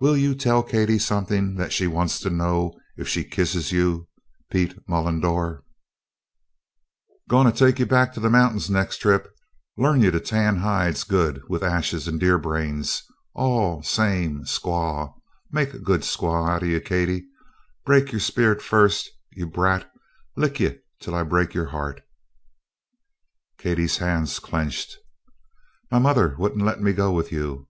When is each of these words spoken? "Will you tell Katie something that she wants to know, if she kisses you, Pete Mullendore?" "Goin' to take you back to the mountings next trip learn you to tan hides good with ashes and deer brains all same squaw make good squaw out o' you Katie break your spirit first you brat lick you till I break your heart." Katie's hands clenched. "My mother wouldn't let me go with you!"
"Will 0.00 0.18
you 0.18 0.34
tell 0.34 0.62
Katie 0.62 0.98
something 0.98 1.54
that 1.54 1.72
she 1.72 1.86
wants 1.86 2.20
to 2.20 2.28
know, 2.28 2.78
if 2.98 3.08
she 3.08 3.24
kisses 3.24 3.72
you, 3.72 4.06
Pete 4.50 4.76
Mullendore?" 4.86 5.62
"Goin' 7.26 7.46
to 7.50 7.58
take 7.58 7.78
you 7.78 7.86
back 7.86 8.12
to 8.12 8.20
the 8.20 8.28
mountings 8.28 8.68
next 8.68 8.98
trip 8.98 9.34
learn 9.78 10.02
you 10.02 10.10
to 10.10 10.20
tan 10.20 10.56
hides 10.58 11.04
good 11.04 11.40
with 11.48 11.62
ashes 11.62 12.06
and 12.06 12.20
deer 12.20 12.36
brains 12.36 13.02
all 13.32 13.82
same 13.82 14.42
squaw 14.42 15.14
make 15.50 15.82
good 15.82 16.02
squaw 16.02 16.50
out 16.50 16.62
o' 16.62 16.66
you 16.66 16.78
Katie 16.82 17.24
break 17.86 18.12
your 18.12 18.20
spirit 18.20 18.60
first 18.60 19.08
you 19.30 19.46
brat 19.46 19.90
lick 20.36 20.60
you 20.60 20.78
till 21.00 21.14
I 21.14 21.22
break 21.22 21.54
your 21.54 21.68
heart." 21.70 22.02
Katie's 23.56 23.96
hands 23.96 24.38
clenched. 24.38 24.98
"My 25.90 25.98
mother 25.98 26.36
wouldn't 26.38 26.60
let 26.62 26.82
me 26.82 26.92
go 26.92 27.10
with 27.10 27.32
you!" 27.32 27.68